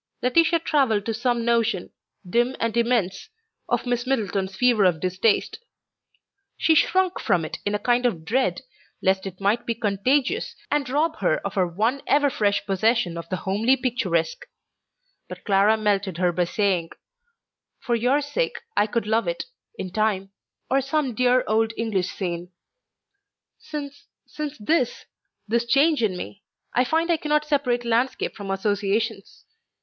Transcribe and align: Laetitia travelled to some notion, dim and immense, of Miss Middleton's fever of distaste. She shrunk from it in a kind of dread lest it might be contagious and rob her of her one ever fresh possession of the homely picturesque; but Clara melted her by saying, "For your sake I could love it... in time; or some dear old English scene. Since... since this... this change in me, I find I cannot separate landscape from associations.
Laetitia 0.23 0.57
travelled 0.57 1.05
to 1.05 1.13
some 1.13 1.45
notion, 1.45 1.91
dim 2.27 2.55
and 2.59 2.75
immense, 2.75 3.29
of 3.69 3.85
Miss 3.85 4.07
Middleton's 4.07 4.55
fever 4.55 4.83
of 4.83 4.99
distaste. 4.99 5.59
She 6.57 6.73
shrunk 6.73 7.19
from 7.19 7.45
it 7.45 7.59
in 7.67 7.75
a 7.75 7.77
kind 7.77 8.07
of 8.07 8.25
dread 8.25 8.61
lest 9.03 9.27
it 9.27 9.39
might 9.39 9.67
be 9.67 9.75
contagious 9.75 10.55
and 10.71 10.89
rob 10.89 11.17
her 11.17 11.37
of 11.45 11.53
her 11.53 11.67
one 11.67 12.01
ever 12.07 12.31
fresh 12.31 12.65
possession 12.65 13.15
of 13.15 13.29
the 13.29 13.35
homely 13.35 13.77
picturesque; 13.77 14.47
but 15.29 15.43
Clara 15.43 15.77
melted 15.77 16.17
her 16.17 16.31
by 16.31 16.45
saying, 16.45 16.89
"For 17.77 17.93
your 17.93 18.21
sake 18.21 18.57
I 18.75 18.87
could 18.87 19.05
love 19.05 19.27
it... 19.27 19.45
in 19.77 19.91
time; 19.91 20.31
or 20.67 20.81
some 20.81 21.13
dear 21.13 21.43
old 21.45 21.73
English 21.77 22.09
scene. 22.09 22.49
Since... 23.59 24.07
since 24.25 24.57
this... 24.57 25.05
this 25.47 25.63
change 25.67 26.01
in 26.01 26.17
me, 26.17 26.41
I 26.73 26.85
find 26.85 27.11
I 27.11 27.17
cannot 27.17 27.45
separate 27.45 27.85
landscape 27.85 28.35
from 28.35 28.49
associations. 28.49 29.45